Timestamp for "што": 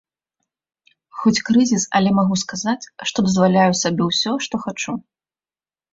3.11-3.17, 4.47-4.55